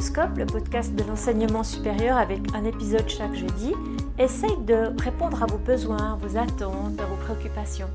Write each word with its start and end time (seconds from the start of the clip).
Pédagoscope, 0.00 0.38
le 0.38 0.46
podcast 0.46 0.94
de 0.94 1.04
l'enseignement 1.04 1.62
supérieur 1.62 2.16
avec 2.16 2.40
un 2.54 2.64
épisode 2.64 3.06
chaque 3.06 3.34
jeudi, 3.34 3.74
essaye 4.18 4.56
de 4.64 4.98
répondre 4.98 5.42
à 5.42 5.46
vos 5.46 5.58
besoins, 5.58 6.16
vos 6.22 6.38
attentes, 6.38 6.98
vos 6.98 7.16
préoccupations. 7.16 7.90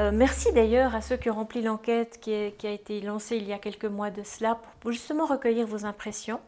Euh, 0.00 0.10
merci 0.12 0.52
d'ailleurs 0.52 0.96
à 0.96 1.00
ceux 1.00 1.16
qui 1.16 1.30
ont 1.30 1.34
rempli 1.34 1.62
l'enquête 1.62 2.18
qui, 2.20 2.34
a 2.34 2.70
été 2.70 3.00
lancée 3.00 3.36
il 3.36 3.46
y 3.46 3.52
a 3.52 3.58
quelques 3.58 3.84
mois 3.84 4.10
de 4.10 4.24
cela 4.24 4.58
pour 4.80 4.90
justement 4.90 5.24
recueillir 5.24 5.64
vos 5.64 5.84
impressions. 5.84 6.40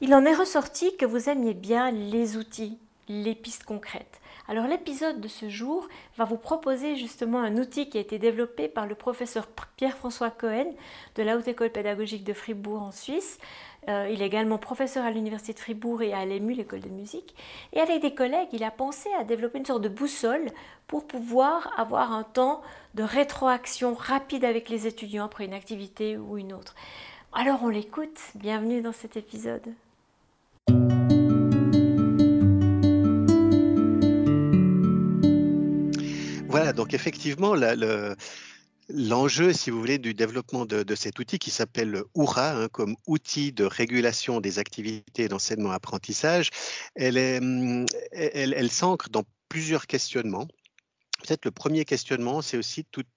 Il 0.00 0.14
en 0.14 0.24
est 0.24 0.34
ressorti 0.34 0.96
que 0.96 1.04
vous 1.04 1.28
aimiez 1.28 1.52
bien 1.52 1.90
les 1.90 2.38
outils, 2.38 2.78
les 3.08 3.34
pistes 3.34 3.64
concrètes. 3.64 4.22
Alors 4.48 4.66
l'épisode 4.68 5.20
de 5.20 5.26
ce 5.26 5.48
jour 5.48 5.88
va 6.16 6.24
vous 6.24 6.36
proposer 6.36 6.94
justement 6.94 7.40
un 7.40 7.56
outil 7.56 7.88
qui 7.88 7.98
a 7.98 8.00
été 8.00 8.18
développé 8.18 8.68
par 8.68 8.86
le 8.86 8.94
professeur 8.94 9.48
Pierre-François 9.76 10.30
Cohen 10.30 10.72
de 11.16 11.22
la 11.22 11.36
Haute 11.36 11.48
École 11.48 11.70
pédagogique 11.70 12.22
de 12.22 12.32
Fribourg 12.32 12.80
en 12.80 12.92
Suisse. 12.92 13.38
Euh, 13.88 14.08
il 14.10 14.22
est 14.22 14.26
également 14.26 14.58
professeur 14.58 15.04
à 15.04 15.10
l'Université 15.10 15.52
de 15.52 15.58
Fribourg 15.58 16.02
et 16.02 16.12
à 16.12 16.24
l'EMU, 16.24 16.54
l'école 16.54 16.80
de 16.80 16.88
musique. 16.88 17.34
Et 17.72 17.80
avec 17.80 18.02
des 18.02 18.14
collègues, 18.14 18.48
il 18.52 18.62
a 18.62 18.70
pensé 18.70 19.08
à 19.18 19.24
développer 19.24 19.58
une 19.58 19.66
sorte 19.66 19.82
de 19.82 19.88
boussole 19.88 20.46
pour 20.86 21.06
pouvoir 21.06 21.72
avoir 21.76 22.12
un 22.12 22.22
temps 22.22 22.62
de 22.94 23.02
rétroaction 23.02 23.94
rapide 23.94 24.44
avec 24.44 24.68
les 24.68 24.86
étudiants 24.86 25.24
après 25.24 25.44
une 25.44 25.54
activité 25.54 26.16
ou 26.16 26.38
une 26.38 26.52
autre. 26.52 26.76
Alors 27.32 27.64
on 27.64 27.68
l'écoute, 27.68 28.18
bienvenue 28.36 28.80
dans 28.80 28.92
cet 28.92 29.16
épisode. 29.16 29.74
Donc 36.76 36.94
effectivement, 36.94 37.54
L'enjeu, 38.88 39.52
si 39.52 39.70
vous 39.70 39.80
voulez, 39.80 39.98
du 39.98 40.14
développement 40.14 40.64
de, 40.64 40.94
cet 40.94 41.18
outil 41.18 41.40
qui 41.40 41.50
s'appelle 41.50 42.02
OURA, 42.14 42.52
hein, 42.52 42.68
comme 42.68 42.94
outil 43.08 43.50
de 43.50 43.64
régulation 43.64 44.40
des 44.40 44.60
activités 44.60 45.26
d'enseignement-apprentissage, 45.26 46.50
elle, 46.94 47.18
hum, 47.18 47.84
elle, 48.12 48.54
elle 48.56 48.70
s'ancre 48.70 49.08
dans 49.10 49.24
plusieurs 49.48 49.88
questionnements. 49.88 50.46
Peut-être 51.26 51.44
le 51.44 51.50
premier 51.50 51.84
questionnement, 51.84 52.40
c'est 52.40 52.56
aussi 52.56 52.84
toutes, 52.84 53.08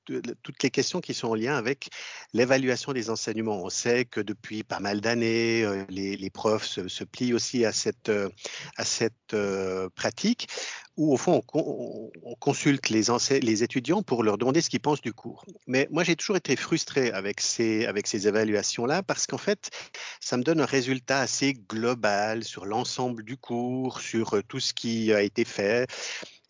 toutes, 0.42 0.64
les 0.64 0.72
questions 0.72 1.00
qui 1.00 1.14
sont 1.14 1.28
en 1.28 1.36
lien 1.36 1.56
avec 1.56 1.90
l'évaluation 2.34 2.92
des 2.92 3.12
enseignements. 3.12 3.64
On 3.64 3.70
sait 3.70 4.06
que 4.06 4.20
depuis 4.20 4.64
pas 4.64 4.80
mal 4.80 5.00
d'années, 5.00 5.64
euh, 5.64 5.86
les, 5.90 6.30
profs 6.32 6.66
se, 6.66 7.04
plient 7.04 7.34
aussi 7.36 7.66
à 7.66 7.72
cette, 7.72 8.10
euh, 8.10 9.90
pratique 9.94 10.48
où, 10.98 11.14
au 11.14 11.18
fond, 11.18 11.44
on, 11.54 12.10
on 12.24 12.36
consulte 12.36 12.90
les, 12.90 13.64
étudiants 13.64 14.02
pour 14.02 14.24
leur 14.24 14.40
demander 14.40 14.62
ce 14.62 14.72
qu'ils 14.72 14.80
pensent 14.80 15.02
du 15.02 15.14
cours. 15.14 15.46
Mais 15.68 15.88
moi, 15.92 16.04
j'ai 16.04 16.16
toujours 16.16 16.36
été 16.36 16.56
frustré 16.56 17.12
avec 17.12 17.42
ces 17.42 18.28
évaluations-là 18.28 19.04
parce 19.04 19.28
qu'en 19.28 19.38
fait, 19.38 19.70
ça 20.20 20.36
me 20.36 20.44
donne 20.44 20.62
un 20.62 20.66
résultat 20.66 21.20
assez 21.20 21.54
global 21.54 22.44
sur 22.44 22.66
l'ensemble 22.66 23.24
du 23.24 23.38
cours, 23.38 24.02
sur 24.02 24.42
tout 24.48 24.60
ce 24.60 24.74
qui 24.74 25.14
a 25.14 25.22
été 25.22 25.46
fait. 25.46 25.88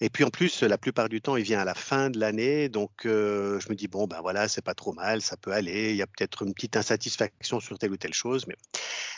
Et 0.01 0.09
puis 0.09 0.23
en 0.23 0.29
plus, 0.29 0.63
la 0.63 0.77
plupart 0.77 1.09
du 1.09 1.21
temps, 1.21 1.35
il 1.35 1.43
vient 1.43 1.59
à 1.59 1.65
la 1.65 1.75
fin 1.75 2.09
de 2.09 2.19
l'année, 2.19 2.69
donc 2.69 3.05
euh, 3.05 3.59
je 3.59 3.69
me 3.69 3.75
dis 3.75 3.87
bon 3.87 4.07
ben 4.07 4.21
voilà, 4.21 4.47
c'est 4.47 4.61
pas 4.61 4.73
trop 4.73 4.93
mal, 4.93 5.21
ça 5.21 5.35
peut 5.35 5.51
aller. 5.51 5.91
Il 5.91 5.97
y 5.97 6.01
a 6.01 6.07
peut-être 6.07 6.43
une 6.43 6.53
petite 6.53 6.77
insatisfaction 6.77 7.59
sur 7.59 7.77
telle 7.77 7.91
ou 7.91 7.97
telle 7.97 8.13
chose, 8.13 8.47
mais 8.47 8.55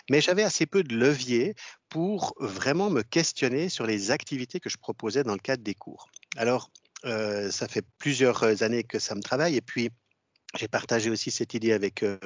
mais 0.09 0.21
j'avais 0.21 0.43
assez 0.43 0.65
peu 0.65 0.83
de 0.83 0.95
levier 0.95 1.55
pour 1.89 2.33
vraiment 2.39 2.89
me 2.89 3.03
questionner 3.03 3.69
sur 3.69 3.85
les 3.85 4.11
activités 4.11 4.59
que 4.59 4.69
je 4.69 4.77
proposais 4.77 5.23
dans 5.23 5.33
le 5.33 5.39
cadre 5.39 5.63
des 5.63 5.75
cours. 5.75 6.09
Alors 6.35 6.71
euh, 7.05 7.51
ça 7.51 7.67
fait 7.67 7.85
plusieurs 7.99 8.63
années 8.63 8.83
que 8.83 8.97
ça 8.99 9.15
me 9.15 9.21
travaille, 9.21 9.57
et 9.57 9.61
puis 9.61 9.91
j'ai 10.59 10.67
partagé 10.67 11.09
aussi 11.09 11.31
cette 11.31 11.53
idée 11.53 11.71
avec 11.71 12.03
euh, 12.03 12.17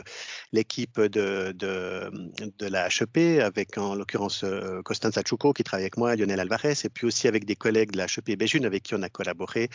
l'équipe 0.52 1.00
de, 1.00 1.52
de, 1.52 2.66
la 2.66 2.88
HEP, 2.88 3.42
avec 3.42 3.78
en 3.78 3.96
l'occurrence 3.96 4.44
euh, 4.44 4.82
Costanza 4.82 5.22
Chuco 5.22 5.54
qui 5.54 5.64
travaille 5.64 5.84
avec 5.84 5.98
moi, 5.98 6.16
Lionel 6.16 6.40
Alvarez, 6.40 6.74
et 6.84 6.90
puis 6.90 7.06
aussi 7.06 7.28
avec 7.28 7.46
des 7.46 7.56
collègues 7.56 7.92
de 7.92 7.98
la 7.98 8.06
HEP 8.06 8.38
Béjune 8.38 8.66
avec 8.66 8.84
qui 8.84 8.96
on 8.96 9.04
a 9.04 9.10
collaboré. 9.10 9.70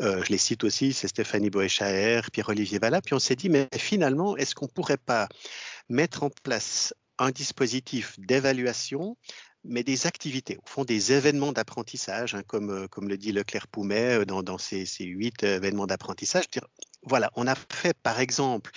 Euh, 0.00 0.22
je 0.24 0.30
les 0.30 0.38
cite 0.38 0.64
aussi, 0.64 0.92
c'est 0.92 1.08
Stéphanie 1.08 1.50
Boéchaer, 1.50 2.22
Pierre-Olivier 2.32 2.78
Valla. 2.78 3.02
Puis 3.02 3.14
on 3.14 3.18
s'est 3.18 3.36
dit, 3.36 3.50
mais 3.50 3.68
finalement, 3.76 4.36
est-ce 4.36 4.54
qu'on 4.54 4.66
ne 4.66 4.70
pourrait 4.70 4.96
pas 4.96 5.28
mettre 5.88 6.22
en 6.22 6.30
place 6.42 6.94
un 7.18 7.30
dispositif 7.30 8.18
d'évaluation 8.18 9.16
mais 9.62 9.82
des 9.84 10.06
activités, 10.06 10.56
au 10.56 10.66
fond 10.66 10.84
des 10.86 11.12
événements 11.12 11.52
d'apprentissage, 11.52 12.34
hein, 12.34 12.42
comme, 12.46 12.70
euh, 12.70 12.88
comme 12.88 13.10
le 13.10 13.18
dit 13.18 13.30
Leclerc 13.30 13.68
Poumet 13.68 14.24
dans, 14.24 14.42
dans 14.42 14.56
ces 14.56 14.86
huit 15.00 15.42
événements 15.42 15.86
d'apprentissage 15.86 16.46
voilà, 17.02 17.30
on 17.34 17.46
a 17.46 17.54
fait 17.54 17.96
par 18.02 18.20
exemple 18.20 18.70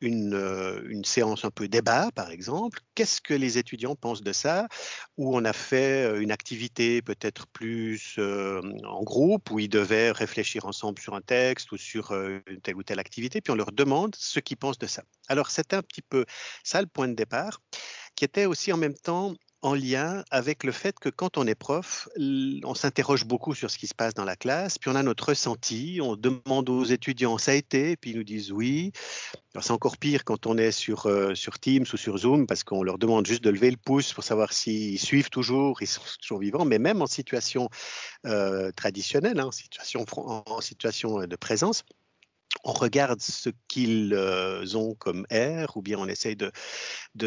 une, 0.00 0.34
euh, 0.34 0.82
une, 0.88 1.04
séance 1.04 1.44
un 1.44 1.50
peu 1.50 1.68
débat, 1.68 2.10
par 2.14 2.30
exemple. 2.30 2.80
Qu'est-ce 2.94 3.20
que 3.20 3.34
les 3.34 3.58
étudiants 3.58 3.96
pensent 3.96 4.22
de 4.22 4.32
ça? 4.32 4.68
Ou 5.16 5.36
on 5.36 5.44
a 5.44 5.52
fait 5.52 6.04
euh, 6.04 6.20
une 6.20 6.30
activité 6.30 7.02
peut-être 7.02 7.46
plus 7.48 8.16
euh, 8.18 8.60
en 8.84 9.02
groupe, 9.02 9.50
où 9.50 9.58
ils 9.58 9.68
devaient 9.68 10.10
réfléchir 10.12 10.66
ensemble 10.66 11.00
sur 11.00 11.14
un 11.14 11.20
texte 11.20 11.72
ou 11.72 11.76
sur 11.76 12.12
une 12.12 12.60
telle 12.62 12.76
ou 12.76 12.82
telle 12.82 12.98
activité, 12.98 13.40
puis 13.40 13.50
on 13.52 13.56
leur 13.56 13.72
demande 13.72 14.14
ce 14.16 14.40
qu'ils 14.40 14.56
pensent 14.56 14.78
de 14.78 14.86
ça. 14.86 15.02
Alors 15.28 15.50
c'était 15.50 15.76
un 15.76 15.82
petit 15.82 16.02
peu 16.02 16.24
ça 16.62 16.80
le 16.80 16.86
point 16.86 17.08
de 17.08 17.14
départ, 17.14 17.60
qui 18.14 18.24
était 18.24 18.46
aussi 18.46 18.72
en 18.72 18.76
même 18.76 18.94
temps 18.94 19.34
en 19.64 19.74
lien 19.74 20.24
avec 20.30 20.62
le 20.62 20.72
fait 20.72 20.98
que 20.98 21.08
quand 21.08 21.38
on 21.38 21.46
est 21.46 21.54
prof, 21.54 22.08
on 22.18 22.74
s'interroge 22.74 23.24
beaucoup 23.24 23.54
sur 23.54 23.70
ce 23.70 23.78
qui 23.78 23.86
se 23.86 23.94
passe 23.94 24.12
dans 24.12 24.24
la 24.24 24.36
classe, 24.36 24.78
puis 24.78 24.90
on 24.90 24.94
a 24.94 25.02
notre 25.02 25.30
ressenti, 25.30 26.00
on 26.02 26.16
demande 26.16 26.68
aux 26.68 26.84
étudiants 26.84 27.38
ça 27.38 27.52
a 27.52 27.54
été, 27.54 27.96
puis 27.96 28.10
ils 28.10 28.16
nous 28.16 28.24
disent 28.24 28.52
oui. 28.52 28.92
C'est 29.60 29.70
encore 29.70 29.96
pire 29.96 30.24
quand 30.24 30.46
on 30.46 30.58
est 30.58 30.72
sur, 30.72 31.06
euh, 31.06 31.34
sur 31.34 31.58
Teams 31.58 31.86
ou 31.92 31.96
sur 31.96 32.18
Zoom, 32.18 32.46
parce 32.46 32.62
qu'on 32.62 32.82
leur 32.82 32.98
demande 32.98 33.24
juste 33.24 33.42
de 33.42 33.50
lever 33.50 33.70
le 33.70 33.76
pouce 33.76 34.12
pour 34.12 34.24
savoir 34.24 34.52
s'ils 34.52 34.98
suivent 34.98 35.30
toujours, 35.30 35.80
ils 35.80 35.86
sont 35.86 36.02
toujours 36.20 36.40
vivants, 36.40 36.64
mais 36.64 36.78
même 36.78 37.00
en 37.00 37.06
situation 37.06 37.70
euh, 38.26 38.70
traditionnelle, 38.72 39.40
hein, 39.40 39.46
en 39.46 40.60
situation 40.60 41.26
de 41.26 41.36
présence 41.36 41.84
on 42.64 42.72
regarde 42.72 43.20
ce 43.20 43.50
qu'ils 43.68 44.14
euh, 44.14 44.64
ont 44.74 44.94
comme 44.94 45.26
air, 45.30 45.76
ou 45.76 45.82
bien 45.82 45.98
on 45.98 46.06
essaye 46.06 46.36
de, 46.36 46.50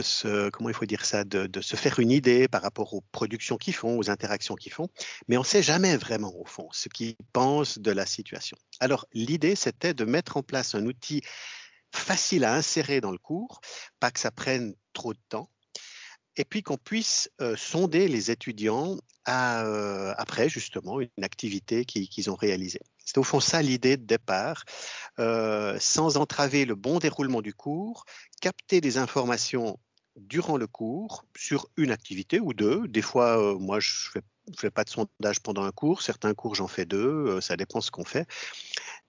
se, 0.01 0.49
comment 0.49 0.69
il 0.69 0.75
faut 0.75 0.85
dire 0.85 1.05
ça, 1.05 1.23
de, 1.23 1.61
se 1.61 1.75
faire 1.75 1.99
une 1.99 2.11
idée 2.11 2.47
par 2.47 2.61
rapport 2.61 2.93
aux 2.93 3.01
productions 3.11 3.57
qu'ils 3.57 3.75
font, 3.75 3.97
aux 3.97 4.09
interactions 4.09 4.55
qu'ils 4.55 4.71
font, 4.71 4.87
mais 5.27 5.37
on 5.37 5.41
ne 5.41 5.45
sait 5.45 5.63
jamais 5.63 5.97
vraiment 5.97 6.33
au 6.35 6.45
fond 6.45 6.69
ce 6.71 6.89
qu'ils 6.89 7.15
pensent 7.33 7.79
de 7.79 7.91
la 7.91 8.05
situation. 8.05 8.57
Alors 8.79 9.05
l'idée, 9.13 9.55
c'était 9.55 9.93
de 9.93 10.05
mettre 10.05 10.37
en 10.37 10.43
place 10.43 10.75
un 10.75 10.85
outil 10.85 11.21
facile 11.93 12.43
à 12.43 12.53
insérer 12.53 13.01
dans 13.01 13.11
le 13.11 13.17
cours, 13.17 13.61
pas 13.99 14.11
que 14.11 14.19
ça 14.19 14.31
prenne 14.31 14.73
trop 14.93 15.13
de 15.13 15.19
temps, 15.29 15.49
et 16.35 16.45
puis 16.45 16.61
qu'on 16.63 16.77
puisse 16.77 17.29
euh, 17.41 17.55
sonder 17.55 18.07
les 18.07 18.31
étudiants 18.31 18.97
euh, 19.27 20.13
après 20.17 20.49
justement 20.49 21.01
une 21.01 21.23
activité 21.23 21.85
qu'ils 21.85 22.29
ont 22.29 22.35
réalisée. 22.35 22.81
C'est 23.07 23.17
au 23.19 23.23
fond 23.23 23.39
ça 23.39 23.61
l'idée 23.61 23.95
de 23.95 24.03
départ, 24.03 24.65
euh, 25.17 25.77
sans 25.79 26.17
entraver 26.17 26.65
le 26.65 26.75
bon 26.75 26.99
déroulement 26.99 27.41
du 27.41 27.53
cours, 27.53 28.03
capter 28.41 28.81
des 28.81 28.97
informations 28.97 29.79
durant 30.17 30.57
le 30.57 30.67
cours 30.67 31.23
sur 31.37 31.69
une 31.77 31.91
activité 31.91 32.41
ou 32.41 32.53
deux. 32.53 32.85
Des 32.89 33.01
fois, 33.01 33.39
euh, 33.39 33.57
moi, 33.57 33.79
je 33.79 34.09
fais, 34.11 34.21
fais 34.59 34.71
pas 34.71 34.83
de 34.83 34.89
sondage 34.89 35.39
pendant 35.41 35.63
un 35.63 35.71
cours. 35.71 36.01
Certains 36.01 36.33
cours, 36.33 36.55
j'en 36.55 36.67
fais 36.67 36.85
deux. 36.85 37.27
Euh, 37.27 37.39
ça 37.39 37.55
dépend 37.55 37.79
ce 37.79 37.91
qu'on 37.91 38.03
fait. 38.03 38.27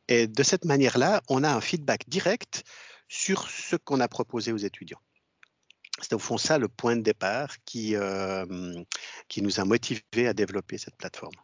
Et 0.06 0.28
de 0.28 0.42
cette 0.44 0.64
manière-là, 0.64 1.20
on 1.28 1.42
a 1.42 1.52
un 1.52 1.60
feedback 1.60 2.08
direct 2.08 2.62
sur 3.08 3.50
ce 3.50 3.74
qu'on 3.74 3.98
a 3.98 4.06
proposé 4.06 4.52
aux 4.52 4.58
étudiants. 4.58 5.02
C'est 6.00 6.12
au 6.12 6.20
fond 6.20 6.38
ça 6.38 6.58
le 6.58 6.68
point 6.68 6.94
de 6.94 7.02
départ 7.02 7.56
qui, 7.64 7.96
qui 9.26 9.42
nous 9.42 9.58
a 9.58 9.64
motivés 9.64 10.28
à 10.28 10.34
développer 10.34 10.78
cette 10.78 10.96
plateforme. 10.96 11.34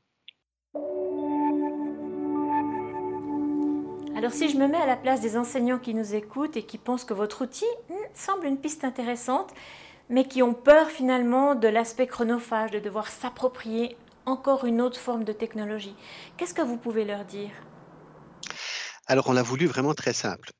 Alors 4.16 4.32
si 4.32 4.48
je 4.48 4.56
me 4.56 4.68
mets 4.68 4.78
à 4.78 4.86
la 4.86 4.96
place 4.96 5.20
des 5.20 5.36
enseignants 5.36 5.80
qui 5.80 5.92
nous 5.92 6.14
écoutent 6.14 6.56
et 6.56 6.62
qui 6.62 6.78
pensent 6.78 7.04
que 7.04 7.14
votre 7.14 7.42
outil 7.42 7.64
hmm, 7.88 7.94
semble 8.14 8.46
une 8.46 8.58
piste 8.58 8.84
intéressante, 8.84 9.52
mais 10.08 10.28
qui 10.28 10.40
ont 10.40 10.54
peur 10.54 10.88
finalement 10.88 11.56
de 11.56 11.66
l'aspect 11.66 12.06
chronophage, 12.06 12.70
de 12.70 12.78
devoir 12.78 13.08
s'approprier 13.08 13.96
encore 14.24 14.66
une 14.66 14.80
autre 14.80 15.00
forme 15.00 15.24
de 15.24 15.32
technologie, 15.32 15.96
qu'est-ce 16.36 16.54
que 16.54 16.62
vous 16.62 16.76
pouvez 16.76 17.04
leur 17.04 17.24
dire? 17.24 17.50
Alors, 19.06 19.28
on 19.28 19.32
l'a 19.32 19.42
voulu 19.42 19.66
vraiment 19.66 19.94
très 19.94 20.14
simple, 20.14 20.50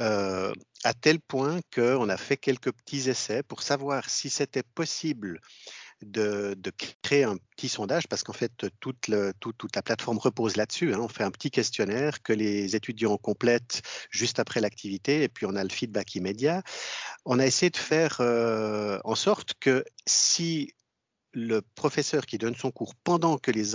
euh, 0.00 0.52
à 0.82 0.94
tel 0.94 1.20
point 1.20 1.60
qu'on 1.72 2.08
a 2.08 2.16
fait 2.16 2.36
quelques 2.36 2.72
petits 2.72 3.10
essais 3.10 3.42
pour 3.42 3.62
savoir 3.62 4.08
si 4.08 4.30
c'était 4.30 4.64
possible 4.74 5.38
de, 6.04 6.56
créer 7.02 7.24
un 7.24 7.36
petit 7.56 7.68
sondage, 7.68 8.08
parce 8.08 8.22
qu'en 8.22 8.32
fait, 8.32 8.52
toute, 8.80 9.08
la 9.08 9.82
plateforme 9.82 10.18
repose 10.18 10.56
là-dessus. 10.56 10.94
Hein. 10.94 11.00
On 11.00 11.08
fait 11.08 11.24
un 11.24 11.30
petit 11.30 11.50
questionnaire 11.50 12.22
que 12.22 12.32
les 12.32 12.76
étudiants 12.76 13.16
complètent 13.16 13.82
juste 14.10 14.38
après 14.38 14.60
l'activité, 14.60 15.22
et 15.22 15.28
puis 15.28 15.46
on 15.46 15.54
a 15.56 15.62
le 15.62 15.70
feedback 15.70 16.14
immédiat. 16.14 16.62
On 17.24 17.38
a 17.38 17.46
essayé 17.46 17.70
de 17.70 17.76
faire 17.76 18.18
euh, 18.20 18.98
en 19.04 19.14
sorte 19.14 19.54
que 19.60 19.84
si 20.06 20.72
le 21.34 21.62
professeur 21.62 22.26
qui 22.26 22.38
donne 22.38 22.54
son 22.54 22.70
cours 22.70 22.94
pendant 22.94 23.38
que 23.38 23.50
les, 23.50 23.74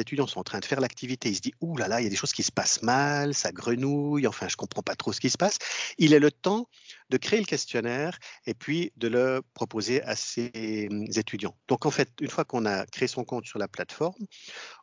étudiants 0.00 0.26
sont 0.26 0.40
en 0.40 0.44
train 0.44 0.60
de 0.60 0.64
faire 0.64 0.80
l'activité, 0.80 1.30
il 1.30 1.36
se 1.36 1.40
dit 1.40 1.54
Ouh 1.60 1.76
là 1.76 1.88
là, 1.88 2.00
il 2.00 2.04
y 2.04 2.06
a 2.06 2.10
des 2.10 2.16
choses 2.16 2.32
qui 2.32 2.42
se 2.42 2.52
passent 2.52 2.82
mal, 2.82 3.34
ça 3.34 3.52
grenouille, 3.52 4.26
enfin, 4.26 4.48
je 4.48 4.54
ne 4.54 4.56
comprends 4.56 4.82
pas 4.82 4.94
trop 4.94 5.12
ce 5.12 5.20
qui 5.20 5.30
se 5.30 5.38
passe. 5.38 5.58
Il 5.98 6.14
a 6.14 6.18
le 6.18 6.30
temps 6.30 6.68
de 7.10 7.16
créer 7.16 7.38
le 7.38 7.46
questionnaire 7.46 8.18
et 8.46 8.54
puis 8.54 8.92
de 8.96 9.08
le 9.08 9.42
proposer 9.54 10.02
à 10.02 10.16
ses 10.16 10.88
hum, 10.90 11.04
étudiants. 11.14 11.56
Donc, 11.68 11.86
en 11.86 11.90
fait, 11.90 12.10
une 12.20 12.30
fois 12.30 12.44
qu'on 12.44 12.66
a 12.66 12.86
créé 12.86 13.08
son 13.08 13.24
compte 13.24 13.46
sur 13.46 13.58
la 13.58 13.68
plateforme, 13.68 14.26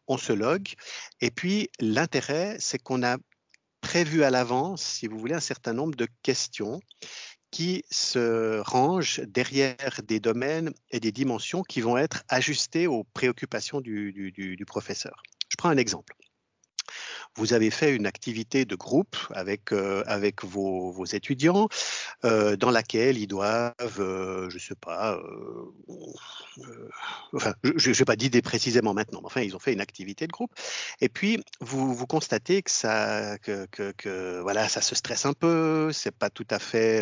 on 0.07 0.17
se 0.17 0.33
log. 0.33 0.69
Et 1.19 1.31
puis, 1.31 1.69
l'intérêt, 1.79 2.57
c'est 2.59 2.79
qu'on 2.79 3.03
a 3.03 3.17
prévu 3.81 4.23
à 4.23 4.29
l'avance, 4.29 4.83
si 4.83 5.07
vous 5.07 5.17
voulez, 5.17 5.33
un 5.33 5.39
certain 5.39 5.73
nombre 5.73 5.95
de 5.95 6.07
questions 6.21 6.79
qui 7.51 7.83
se 7.91 8.59
rangent 8.61 9.21
derrière 9.27 10.01
des 10.03 10.19
domaines 10.19 10.73
et 10.89 10.99
des 10.99 11.11
dimensions 11.11 11.63
qui 11.63 11.81
vont 11.81 11.97
être 11.97 12.23
ajustées 12.29 12.87
aux 12.87 13.03
préoccupations 13.03 13.81
du, 13.81 14.31
du 14.31 14.65
professeur. 14.65 15.21
Je 15.49 15.57
prends 15.57 15.69
un 15.69 15.77
exemple 15.77 16.15
vous 17.35 17.53
avez 17.53 17.71
fait 17.71 17.95
une 17.95 18.05
activité 18.05 18.65
de 18.65 18.75
groupe 18.75 19.15
avec, 19.33 19.71
euh, 19.71 20.03
avec 20.05 20.43
vos, 20.43 20.91
vos 20.91 21.05
étudiants 21.05 21.69
euh, 22.25 22.57
dans 22.57 22.71
laquelle 22.71 23.17
ils 23.17 23.27
doivent, 23.27 23.73
euh, 23.99 24.49
je 24.49 24.55
ne 24.55 24.59
sais 24.59 24.75
pas, 24.75 25.19
enfin, 27.33 27.53
je 27.63 27.89
ne 27.89 27.95
vais 27.95 28.05
pas 28.05 28.15
dire 28.15 28.29
précisément 28.41 28.93
maintenant, 28.93 29.19
mais 29.21 29.27
enfin, 29.27 29.41
ils 29.41 29.55
ont 29.55 29.59
fait 29.59 29.73
une 29.73 29.81
activité 29.81 30.27
de 30.27 30.31
groupe. 30.31 30.51
Et 30.99 31.09
puis, 31.09 31.41
vous, 31.61 31.93
vous 31.93 32.07
constatez 32.07 32.61
que 32.61 32.71
ça, 32.71 33.37
que, 33.39 33.65
que, 33.67 34.39
voilà, 34.41 34.67
ça 34.67 34.81
se 34.81 34.95
stresse 34.95 35.25
un 35.25 35.33
peu, 35.33 35.91
c'est 35.93 36.11
pas 36.15 36.29
tout 36.29 36.47
à 36.49 36.59
fait 36.59 37.01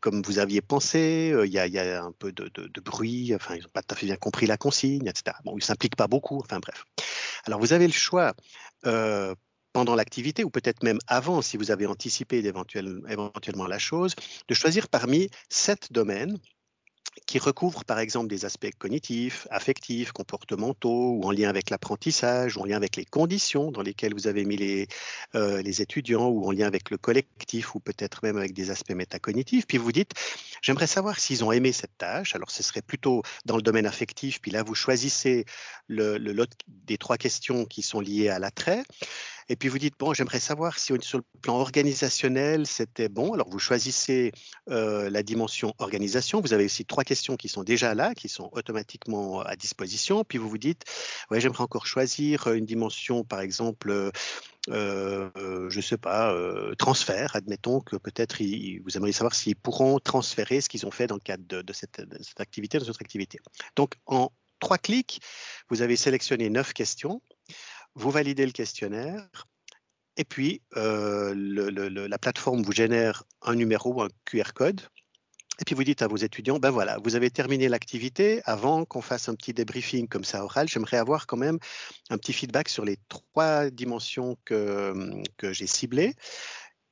comme 0.00 0.22
vous 0.22 0.38
aviez 0.38 0.60
pensé, 0.60 1.34
il 1.44 1.52
y 1.52 1.58
a, 1.58 2.04
un 2.04 2.12
peu 2.12 2.32
de, 2.32 2.50
de, 2.54 2.68
de 2.68 2.80
bruit, 2.80 3.34
enfin, 3.34 3.54
ils 3.54 3.62
n'ont 3.62 3.68
pas 3.72 3.82
tout 3.82 3.94
à 3.94 3.96
fait 3.96 4.06
bien 4.06 4.16
compris 4.16 4.46
la 4.46 4.56
consigne, 4.56 5.06
etc. 5.06 5.36
Bon, 5.44 5.52
ils 5.52 5.56
ne 5.56 5.62
s'impliquent 5.62 5.96
pas 5.96 6.08
beaucoup, 6.08 6.38
enfin 6.38 6.58
bref. 6.58 6.84
Alors, 7.44 7.60
vous 7.60 7.72
avez 7.72 7.86
le 7.86 7.92
choix 7.92 8.34
euh, 8.86 9.34
pendant 9.72 9.94
l'activité 9.94 10.44
ou 10.44 10.50
peut-être 10.50 10.82
même 10.82 10.98
avant, 11.06 11.42
si 11.42 11.56
vous 11.56 11.70
avez 11.70 11.86
anticipé 11.86 12.38
éventuellement 12.38 13.66
la 13.66 13.78
chose, 13.78 14.14
de 14.48 14.54
choisir 14.54 14.88
parmi 14.88 15.30
sept 15.48 15.92
domaines 15.92 16.38
qui 17.26 17.38
recouvrent 17.38 17.84
par 17.84 17.98
exemple 17.98 18.28
des 18.28 18.44
aspects 18.44 18.70
cognitifs, 18.78 19.46
affectifs, 19.50 20.12
comportementaux, 20.12 21.12
ou 21.12 21.24
en 21.24 21.30
lien 21.30 21.48
avec 21.48 21.70
l'apprentissage, 21.70 22.56
ou 22.56 22.60
en 22.60 22.64
lien 22.64 22.76
avec 22.76 22.96
les 22.96 23.04
conditions 23.04 23.70
dans 23.70 23.82
lesquelles 23.82 24.14
vous 24.14 24.26
avez 24.26 24.44
mis 24.44 24.56
les, 24.56 24.86
euh, 25.34 25.60
les 25.62 25.82
étudiants, 25.82 26.28
ou 26.28 26.46
en 26.46 26.52
lien 26.52 26.66
avec 26.66 26.90
le 26.90 26.96
collectif, 26.96 27.74
ou 27.74 27.80
peut-être 27.80 28.20
même 28.22 28.36
avec 28.36 28.52
des 28.52 28.70
aspects 28.70 28.92
métacognitifs. 28.92 29.66
Puis 29.66 29.78
vous 29.78 29.92
dites, 29.92 30.12
j'aimerais 30.62 30.86
savoir 30.86 31.18
s'ils 31.18 31.44
ont 31.44 31.52
aimé 31.52 31.72
cette 31.72 31.96
tâche. 31.98 32.34
Alors 32.34 32.50
ce 32.50 32.62
serait 32.62 32.82
plutôt 32.82 33.22
dans 33.44 33.56
le 33.56 33.62
domaine 33.62 33.86
affectif, 33.86 34.40
puis 34.40 34.50
là 34.50 34.62
vous 34.62 34.74
choisissez 34.74 35.44
le, 35.86 36.18
lot 36.18 36.48
des 36.66 36.98
trois 36.98 37.16
questions 37.16 37.64
qui 37.64 37.82
sont 37.82 38.00
liées 38.00 38.28
à 38.28 38.38
l'attrait. 38.38 38.82
Et 39.50 39.56
puis 39.56 39.70
vous 39.70 39.78
dites, 39.78 39.94
bon, 39.98 40.12
j'aimerais 40.12 40.40
savoir 40.40 40.78
si 40.78 40.92
sur 41.00 41.18
le 41.18 41.24
plan 41.40 41.56
organisationnel, 41.56 42.66
c'était 42.66 43.08
bon. 43.08 43.32
Alors 43.32 43.48
vous 43.48 43.58
choisissez 43.58 44.32
euh, 44.68 45.08
la 45.08 45.22
dimension 45.22 45.74
organisation. 45.78 46.42
Vous 46.42 46.52
avez 46.52 46.66
aussi 46.66 46.84
trois 46.84 47.04
questions 47.04 47.36
qui 47.36 47.48
sont 47.48 47.64
déjà 47.64 47.94
là, 47.94 48.14
qui 48.14 48.28
sont 48.28 48.50
automatiquement 48.52 49.40
à 49.40 49.56
disposition. 49.56 50.22
Puis 50.22 50.36
vous 50.36 50.50
vous 50.50 50.58
dites, 50.58 50.84
ouais, 51.30 51.40
j'aimerais 51.40 51.62
encore 51.62 51.86
choisir 51.86 52.48
une 52.48 52.66
dimension, 52.66 53.24
par 53.24 53.40
exemple, 53.40 53.90
euh, 53.90 53.98
euh, 54.08 54.10
je 54.66 55.76
ne 55.76 55.82
sais 55.82 55.98
pas, 55.98 56.34
transfert. 56.78 57.36
Admettons 57.36 57.80
que 57.80 57.96
peut-être 57.96 58.42
vous 58.42 58.96
aimeriez 58.96 59.12
savoir 59.12 59.34
s'ils 59.34 59.56
pourront 59.56 59.98
transférer 59.98 60.60
ce 60.60 60.68
qu'ils 60.68 60.86
ont 60.86 60.90
fait 60.90 61.06
dans 61.06 61.14
le 61.16 61.20
cadre 61.20 61.44
de, 61.44 61.72
cette, 61.72 62.00
de 62.00 62.22
cette 62.22 62.40
activité, 62.40 62.78
de 62.78 62.84
cette 62.84 63.00
activité. 63.00 63.38
Donc 63.76 63.94
en 64.06 64.30
trois 64.60 64.78
clics, 64.78 65.20
vous 65.70 65.82
avez 65.82 65.96
sélectionné 65.96 66.50
neuf 66.50 66.72
questions 66.72 67.22
vous 67.98 68.10
validez 68.10 68.46
le 68.46 68.52
questionnaire, 68.52 69.46
et 70.16 70.24
puis 70.24 70.62
euh, 70.76 71.34
la 72.08 72.18
plateforme 72.18 72.62
vous 72.62 72.72
génère 72.72 73.24
un 73.42 73.54
numéro, 73.54 74.02
un 74.02 74.08
QR 74.24 74.52
code, 74.54 74.80
et 75.60 75.64
puis 75.64 75.74
vous 75.74 75.84
dites 75.84 76.02
à 76.02 76.06
vos 76.06 76.16
étudiants, 76.16 76.58
ben 76.58 76.70
voilà, 76.70 76.98
vous 77.02 77.16
avez 77.16 77.30
terminé 77.30 77.68
l'activité. 77.68 78.40
Avant 78.44 78.84
qu'on 78.84 79.02
fasse 79.02 79.28
un 79.28 79.34
petit 79.34 79.52
débriefing 79.52 80.06
comme 80.06 80.24
ça 80.24 80.44
oral, 80.44 80.68
j'aimerais 80.68 80.98
avoir 80.98 81.26
quand 81.26 81.36
même 81.36 81.58
un 82.10 82.18
petit 82.18 82.32
feedback 82.32 82.68
sur 82.68 82.84
les 82.84 82.98
trois 83.08 83.70
dimensions 83.70 84.36
que, 84.44 84.94
que 85.36 85.52
j'ai 85.52 85.66
ciblées. 85.66 86.14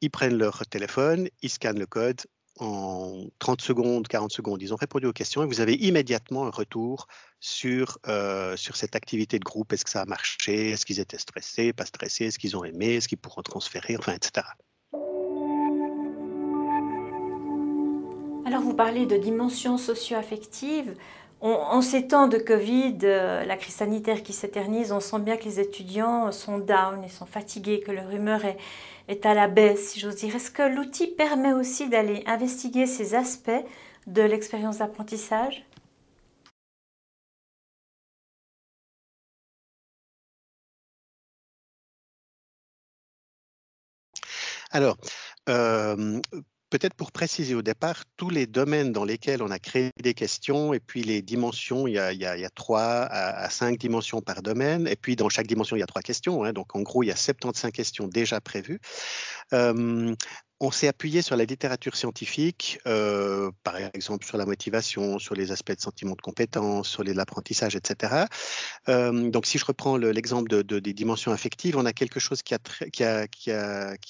Ils 0.00 0.10
prennent 0.10 0.36
leur 0.36 0.66
téléphone, 0.66 1.28
ils 1.42 1.50
scannent 1.50 1.78
le 1.78 1.86
code, 1.86 2.20
en 2.58 3.26
30 3.38 3.60
secondes, 3.60 4.08
40 4.08 4.32
secondes, 4.32 4.62
ils 4.62 4.72
ont 4.72 4.76
répondu 4.76 5.06
aux 5.06 5.12
questions 5.12 5.42
et 5.42 5.46
vous 5.46 5.60
avez 5.60 5.74
immédiatement 5.74 6.46
un 6.46 6.50
retour 6.50 7.06
sur, 7.38 7.98
euh, 8.08 8.56
sur 8.56 8.76
cette 8.76 8.96
activité 8.96 9.38
de 9.38 9.44
groupe. 9.44 9.72
Est-ce 9.72 9.84
que 9.84 9.90
ça 9.90 10.02
a 10.02 10.06
marché? 10.06 10.70
Est-ce 10.70 10.86
qu'ils 10.86 11.00
étaient 11.00 11.18
stressés, 11.18 11.72
pas 11.72 11.86
stressés? 11.86 12.26
Est-ce 12.26 12.38
qu'ils 12.38 12.56
ont 12.56 12.64
aimé? 12.64 12.94
Est-ce 12.94 13.08
qu'ils 13.08 13.18
pourront 13.18 13.42
transférer? 13.42 13.96
Enfin, 13.96 14.14
etc. 14.14 14.46
Alors, 18.46 18.60
vous 18.62 18.74
parlez 18.74 19.06
de 19.06 19.16
dimension 19.16 19.76
socio-affective. 19.76 20.94
en 21.40 21.82
ces 21.82 22.06
temps 22.06 22.28
de 22.28 22.38
Covid, 22.38 22.98
euh, 23.02 23.44
la 23.44 23.56
crise 23.56 23.74
sanitaire 23.74 24.22
qui 24.22 24.32
s'éternise, 24.32 24.92
on 24.92 25.00
sent 25.00 25.18
bien 25.18 25.36
que 25.36 25.44
les 25.44 25.58
étudiants 25.58 26.30
sont 26.30 26.58
down, 26.58 27.02
ils 27.02 27.10
sont 27.10 27.26
fatigués, 27.26 27.80
que 27.80 27.90
leur 27.90 28.08
humeur 28.12 28.42
est, 29.08 29.26
à 29.26 29.34
la 29.34 29.48
baisse, 29.48 29.90
si 29.90 30.00
j'ose 30.00 30.14
dire. 30.16 30.36
Est-ce 30.36 30.52
que 30.52 30.62
l'outil 30.62 31.08
permet 31.08 31.52
aussi 31.52 31.88
d'aller 31.88 32.22
investiguer 32.26 32.86
ces 32.86 33.16
aspects 33.16 33.50
de 34.06 34.22
l'expérience 34.22 34.78
d'apprentissage? 34.78 35.66
Alors, 44.70 44.96
euh, 45.48 46.20
peut-être 46.78 46.94
pour 46.94 47.10
préciser 47.10 47.54
au 47.54 47.62
départ, 47.62 48.04
tous 48.18 48.28
les 48.28 48.46
domaines 48.46 48.92
dans 48.92 49.04
lesquels 49.04 49.42
on 49.42 49.50
a 49.50 49.58
créé 49.58 49.92
des 50.02 50.12
questions 50.12 50.74
et 50.74 50.80
puis 50.80 51.02
les 51.02 51.22
dimensions, 51.22 51.86
il 51.86 51.94
y 51.94 51.98
a, 51.98 52.12
il 52.12 52.20
y 52.20 52.26
a, 52.26 52.50
trois 52.50 53.02
à, 53.04 53.48
cinq 53.48 53.78
dimensions 53.78 54.20
par 54.20 54.42
domaine 54.42 54.86
et 54.86 54.96
puis 54.96 55.16
dans 55.16 55.30
chaque 55.30 55.46
dimension, 55.46 55.76
il 55.76 55.80
y 55.80 55.82
a 55.82 55.86
trois 55.86 56.02
questions. 56.02 56.44
Hein, 56.44 56.52
donc 56.52 56.76
en 56.76 56.82
gros, 56.82 57.02
il 57.02 57.06
y 57.06 57.10
a 57.10 57.16
75 57.16 57.72
questions 57.72 58.08
déjà 58.08 58.42
prévues. 58.42 58.78
Euh, 59.54 60.14
on 60.60 60.70
s'est 60.70 60.88
appuyé 60.88 61.20
sur 61.20 61.36
la 61.36 61.44
littérature 61.44 61.96
scientifique, 61.96 62.78
euh, 62.86 63.50
par 63.62 63.76
exemple 63.76 64.24
sur 64.24 64.38
la 64.38 64.46
motivation, 64.46 65.18
sur 65.18 65.34
les 65.34 65.52
aspects 65.52 65.74
de 65.74 65.80
sentiment 65.80 66.14
de 66.14 66.22
compétence, 66.22 66.88
sur 66.88 67.04
l'apprentissage, 67.04 67.76
etc. 67.76 68.24
Euh, 68.88 69.30
donc, 69.30 69.44
si 69.44 69.58
je 69.58 69.66
reprends 69.66 69.98
l'exemple 69.98 70.48
de, 70.48 70.78
des 70.78 70.92
dimensions 70.94 71.32
affectives, 71.32 71.76
on 71.76 71.84
a 71.84 71.92
quelque 71.92 72.20
chose 72.20 72.42
qui 72.42 72.54
a, 72.54 73.26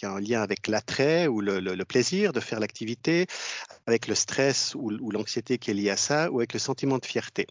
un 0.03 0.21
lien 0.21 0.41
avec 0.41 0.69
l'attrait 0.69 1.27
ou 1.27 1.41
le, 1.41 1.85
plaisir 1.85 2.33
de 2.33 2.41
faire 2.41 2.61
l'activité, 2.61 3.27
avec 3.87 4.07
le 4.07 4.15
stress 4.15 4.75
ou, 4.77 4.91
l'anxiété 5.11 5.59
qui 5.59 5.71
est 5.71 5.75
liée 5.75 5.91
à 5.91 5.97
ça, 5.97 6.31
ou 6.31 6.39
avec 6.39 6.53
le 6.53 6.59
sentiment 6.59 6.99
de 6.99 7.07
fierté. 7.07 7.47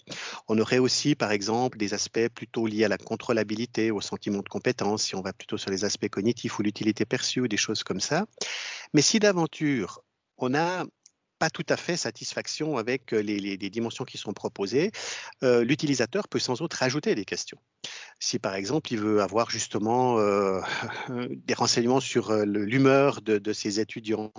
On 0.47 0.57
aurait 0.57 0.77
aussi, 0.77 1.15
par 1.15 1.31
exemple, 1.31 1.77
des 1.77 1.93
aspects 1.93 2.27
plutôt 2.33 2.65
liés 2.65 2.85
à 2.85 2.89
la 2.89 2.97
contrôlabilité, 2.97 3.91
au 3.91 4.01
sentiment 4.01 4.39
de 4.39 4.49
compétence, 4.49 5.03
si 5.03 5.15
on 5.15 5.21
va 5.21 5.33
plutôt 5.33 5.57
sur 5.57 5.69
les 5.69 5.83
aspects 5.83 6.09
cognitifs 6.09 6.59
ou 6.59 6.63
l'utilité 6.63 7.05
perçue, 7.05 7.47
des 7.47 7.57
choses 7.57 7.83
comme 7.83 7.99
ça. 7.99 8.25
Mais 8.95 9.01
si 9.01 9.19
d'aventure, 9.19 10.05
on 10.37 10.47
n'a 10.47 10.85
pas 11.37 11.49
tout 11.49 11.65
à 11.67 11.75
fait 11.75 11.97
satisfaction 11.97 12.77
avec 12.77 13.13
euh, 13.13 13.19
les, 13.19 13.57
dimensions 13.57 14.05
qui 14.05 14.17
sont 14.17 14.31
proposées, 14.31 14.89
euh, 15.43 15.65
l'utilisateur 15.65 16.29
peut 16.29 16.39
sans 16.39 16.53
doute 16.53 16.73
rajouter 16.73 17.13
des 17.13 17.25
questions. 17.25 17.57
Si 18.21 18.39
par 18.39 18.55
exemple 18.55 18.93
il 18.93 18.99
veut 18.99 19.21
avoir 19.21 19.49
justement 19.49 20.17
euh, 20.19 20.61
des 21.29 21.53
renseignements 21.53 21.99
sur 21.99 22.31
l'humeur 22.45 23.21
de, 23.21 23.51
ses 23.51 23.81
étudiants 23.81 24.31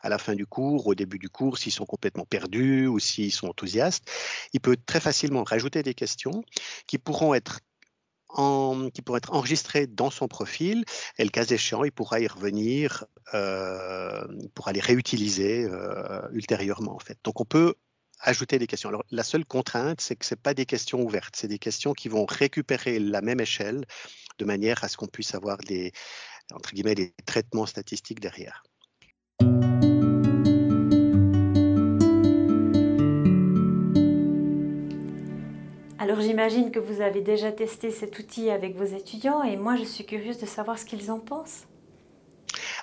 à 0.00 0.08
la 0.08 0.18
fin 0.18 0.34
du 0.34 0.44
cours, 0.44 0.88
au 0.88 0.96
début 0.96 1.20
du 1.20 1.28
cours, 1.28 1.56
s'ils 1.56 1.70
sont 1.70 1.86
complètement 1.86 2.24
perdus 2.24 2.88
ou 2.88 2.98
s'ils 2.98 3.30
sont 3.30 3.46
enthousiastes, 3.46 4.10
il 4.54 4.60
peut 4.60 4.76
très 4.86 4.98
facilement 4.98 5.44
rajouter 5.44 5.84
des 5.84 5.94
questions 5.94 6.42
qui 6.88 6.98
pourront 6.98 7.32
être 7.32 7.60
qui 8.92 9.02
pourrait 9.02 9.18
être 9.18 9.32
enregistré 9.32 9.86
dans 9.86 10.10
son 10.10 10.28
profil 10.28 10.84
et 11.18 11.24
le 11.24 11.30
cas 11.30 11.44
échéant, 11.44 11.84
il 11.84 11.92
pourra 11.92 12.20
y 12.20 12.26
revenir, 12.26 13.06
euh, 13.34 14.26
pourra 14.54 14.72
les 14.72 14.80
réutiliser 14.80 15.64
euh, 15.64 16.20
ultérieurement 16.32 16.94
en 16.94 16.98
fait. 16.98 17.18
Donc 17.24 17.40
on 17.40 17.44
peut 17.44 17.74
ajouter 18.20 18.58
des 18.58 18.66
questions. 18.66 18.88
Alors 18.90 19.04
la 19.10 19.22
seule 19.22 19.44
contrainte, 19.44 20.00
c'est 20.00 20.16
que 20.16 20.26
ce 20.26 20.34
pas 20.34 20.54
des 20.54 20.66
questions 20.66 21.00
ouvertes, 21.02 21.36
c'est 21.36 21.48
des 21.48 21.58
questions 21.58 21.92
qui 21.92 22.08
vont 22.08 22.26
récupérer 22.26 22.98
la 22.98 23.22
même 23.22 23.40
échelle 23.40 23.84
de 24.38 24.44
manière 24.44 24.84
à 24.84 24.88
ce 24.88 24.96
qu'on 24.96 25.06
puisse 25.06 25.34
avoir 25.34 25.58
des 25.58 25.92
entre 26.52 26.72
guillemets 26.72 26.94
des 26.94 27.14
traitements 27.26 27.66
statistiques 27.66 28.20
derrière. 28.20 28.62
Alors 36.08 36.22
j'imagine 36.22 36.70
que 36.70 36.78
vous 36.78 37.02
avez 37.02 37.20
déjà 37.20 37.52
testé 37.52 37.90
cet 37.90 38.18
outil 38.18 38.48
avec 38.48 38.74
vos 38.74 38.86
étudiants 38.86 39.42
et 39.42 39.58
moi 39.58 39.76
je 39.76 39.84
suis 39.84 40.06
curieuse 40.06 40.38
de 40.38 40.46
savoir 40.46 40.78
ce 40.78 40.86
qu'ils 40.86 41.10
en 41.10 41.18
pensent. 41.18 41.67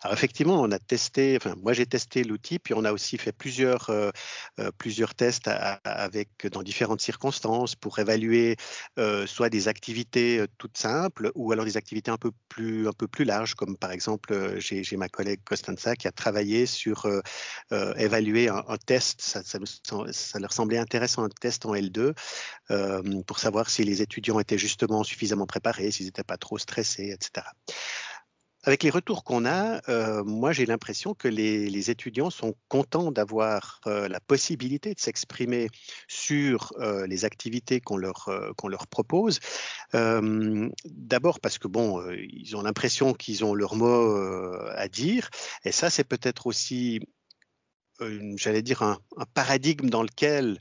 Alors 0.06 0.14
effectivement, 0.14 0.62
on 0.62 0.70
a 0.70 0.78
testé, 0.78 1.36
enfin 1.36 1.56
moi 1.64 1.74
j'ai 1.74 1.88
testé 1.88 2.24
l'outil, 2.24 2.60
puis 2.60 2.76
on 2.76 2.86
a 2.86 2.92
aussi 2.92 3.18
fait 3.18 3.32
plusieurs, 3.32 3.90
euh, 3.90 4.12
euh, 4.60 4.70
plusieurs 4.78 5.16
tests 5.16 5.50
avec, 5.84 6.46
dans 6.46 6.62
différentes 6.62 7.02
circonstances 7.02 7.76
pour 7.76 7.98
évaluer 7.98 8.56
euh, 9.00 9.26
soit 9.26 9.50
des 9.50 9.68
activités 9.68 10.46
toutes 10.60 10.78
simples 10.78 11.32
ou 11.34 11.52
alors 11.52 11.66
des 11.66 11.76
activités 11.76 12.12
un 12.12 12.18
peu 12.18 12.30
plus, 12.50 12.88
un 12.88 12.92
peu 12.92 13.08
plus 13.08 13.26
larges, 13.26 13.56
comme 13.56 13.78
par 13.78 13.90
exemple 13.92 14.60
j'ai 14.60 14.96
ma 14.96 15.10
collègue 15.10 15.40
Costanza 15.44 15.96
qui 15.96 16.08
a 16.08 16.12
travaillé 16.12 16.68
sur 16.68 17.08
évaluer 17.72 18.48
un, 18.48 18.78
test, 18.86 19.22
ça, 19.22 19.42
ça, 19.44 19.58
ça, 20.12 20.40
leur 20.40 20.54
semblait 20.54 20.78
intéressant, 20.78 21.24
un 21.24 21.30
test 21.30 21.66
en 21.66 21.74
L2 21.74 22.14
pour 23.26 23.40
savoir 23.40 23.72
si 23.72 23.84
les 23.84 24.04
étudiants 24.04 24.40
étaient 24.40 24.60
justement 24.60 25.04
suffisamment 25.04 25.48
préparés, 25.48 25.90
s'ils 25.90 26.06
n'étaient 26.06 26.24
pas 26.24 26.38
trop 26.38 26.60
stressés, 26.60 27.10
etc. 27.10 27.48
Avec 28.66 28.82
les 28.82 28.90
retours 28.90 29.24
qu'on 29.24 29.46
a, 29.46 29.80
euh, 29.90 30.24
moi 30.24 30.52
j'ai 30.52 30.66
l'impression 30.66 31.14
que 31.14 31.28
les, 31.28 31.92
étudiants 31.92 32.32
sont 32.32 32.56
contents 32.68 33.12
d'avoir 33.12 33.80
euh, 33.86 34.08
la 34.08 34.20
possibilité 34.20 34.96
de 34.96 35.00
s'exprimer 35.00 35.70
sur 36.08 36.74
euh, 36.80 37.06
les 37.06 37.26
activités 37.26 37.80
qu'on 37.80 37.98
leur, 37.98 38.26
propose. 38.90 39.40
D'abord 39.94 41.40
parce 41.40 41.60
que 41.60 41.68
bon, 41.68 42.04
ils 42.12 42.56
ont 42.56 42.64
l'impression 42.64 43.14
qu'ils 43.14 43.46
ont 43.46 43.54
leur 43.54 43.76
mot 43.76 44.56
à 44.76 44.88
dire, 44.88 45.30
et 45.64 45.72
ça 45.72 45.90
c'est 45.90 46.04
peut-être 46.04 46.48
aussi, 46.48 47.02
j'allais 48.00 48.62
dire, 48.62 48.82
un, 48.82 49.00
paradigme 49.34 49.90
dans 49.90 50.02
lequel 50.04 50.60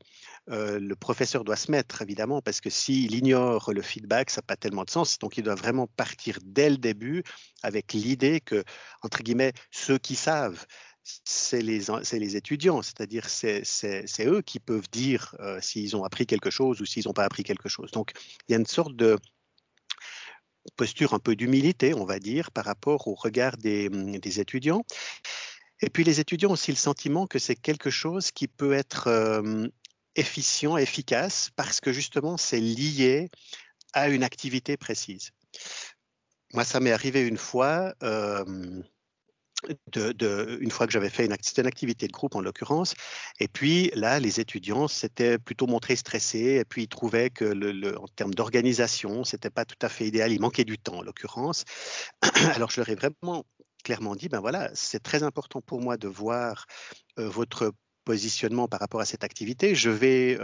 euh, 0.50 0.78
le 0.78 0.94
professeur 0.94 1.44
doit 1.44 1.56
se 1.56 1.70
mettre, 1.70 2.02
évidemment, 2.02 2.42
parce 2.42 2.60
que 2.60 2.70
s'il 2.70 3.14
ignore 3.14 3.72
le 3.72 3.82
feedback, 3.82 4.30
ça 4.30 4.40
n'a 4.40 4.46
pas 4.46 4.56
tellement 4.56 4.84
de 4.84 4.90
sens. 4.90 5.18
Donc, 5.18 5.38
il 5.38 5.42
doit 5.42 5.54
vraiment 5.54 5.86
partir 5.86 6.38
dès 6.44 6.70
le 6.70 6.76
début 6.76 7.22
avec 7.62 7.92
l'idée 7.92 8.40
que, 8.40 8.62
entre 9.02 9.22
guillemets, 9.22 9.52
ceux 9.70 9.98
qui 9.98 10.16
savent, 10.16 10.66
c'est 11.02 11.60
les, 11.60 11.82
les, 12.12 12.36
étudiants, 12.36 12.82
c'est-à-dire 12.82 13.28
c'est 13.28 14.04
eux 14.20 14.42
qui 14.42 14.58
peuvent 14.58 14.88
dire 14.90 15.34
euh, 15.40 15.60
s'ils 15.60 15.96
ont 15.96 16.04
appris 16.04 16.26
quelque 16.26 16.50
chose 16.50 16.80
ou 16.80 16.86
s'ils 16.86 17.04
n'ont 17.06 17.12
pas 17.12 17.24
appris 17.24 17.42
quelque 17.42 17.68
chose. 17.68 17.90
Donc, 17.90 18.12
il 18.48 18.52
y 18.52 18.54
a 18.54 18.58
une 18.58 18.66
sorte 18.66 18.96
de 18.96 19.18
posture 20.76 21.14
un 21.14 21.18
peu 21.18 21.36
d'humilité, 21.36 21.94
on 21.94 22.04
va 22.04 22.18
dire, 22.18 22.50
par 22.50 22.64
rapport 22.64 23.06
au 23.08 23.14
regard 23.14 23.56
des, 23.58 23.88
des, 23.90 24.40
étudiants. 24.40 24.84
Et 25.80 25.90
puis 25.90 26.04
les 26.04 26.20
étudiants 26.20 26.50
ont 26.50 26.54
aussi 26.54 26.70
le 26.70 26.76
sentiment 26.76 27.26
que 27.26 27.38
c'est 27.38 27.56
quelque 27.56 27.90
chose 27.90 28.30
qui 28.30 28.48
peut 28.48 28.72
être 28.72 29.08
euh, 29.08 29.68
efficient, 30.16 30.76
efficace, 30.76 31.50
parce 31.56 31.80
que 31.80 31.92
justement, 31.92 32.36
c'est 32.36 32.60
lié 32.60 33.30
à 33.92 34.08
une 34.08 34.24
activité 34.24 34.76
précise. 34.76 35.30
Moi, 36.52 36.64
ça 36.64 36.80
m'est 36.80 36.92
arrivé 36.92 37.26
une 37.26 37.36
fois, 37.36 37.94
euh, 38.02 38.44
une 39.96 40.70
fois 40.70 40.86
que 40.86 40.92
j'avais 40.92 41.10
fait 41.10 41.26
une, 41.26 41.32
activité 41.32 42.06
de 42.06 42.12
groupe 42.12 42.34
en 42.36 42.40
l'occurrence, 42.40 42.94
et 43.40 43.48
puis 43.48 43.90
là, 43.94 44.20
les 44.20 44.40
étudiants 44.40 44.86
s'étaient 44.86 45.38
plutôt 45.38 45.66
montrés 45.66 45.96
stressés, 45.96 46.58
et 46.60 46.64
puis 46.64 46.84
ils 46.84 46.88
trouvaient 46.88 47.30
que 47.30 47.96
en 47.96 48.06
termes 48.08 48.34
d'organisation, 48.34 49.24
c'était 49.24 49.50
pas 49.50 49.64
tout 49.64 49.78
à 49.82 49.88
fait 49.88 50.06
idéal, 50.06 50.32
il 50.32 50.40
manquait 50.40 50.64
du 50.64 50.78
temps 50.78 50.98
en 50.98 51.02
l'occurrence. 51.02 51.64
Alors 52.54 52.70
je 52.70 52.80
leur 52.80 52.88
ai 52.88 52.94
vraiment 52.94 53.44
clairement 53.84 54.16
dit, 54.16 54.28
ben 54.28 54.40
voilà, 54.40 54.70
c'est 54.74 55.02
très 55.02 55.22
important 55.22 55.60
pour 55.60 55.80
moi 55.80 55.96
de 55.96 56.08
voir 56.08 56.66
euh, 57.18 57.28
votre 57.28 57.72
positionnement 58.04 58.68
par 58.68 58.80
rapport 58.80 59.00
à 59.00 59.04
cette 59.04 59.24
activité. 59.24 59.74
Je 59.74 59.90
vais 59.90 60.38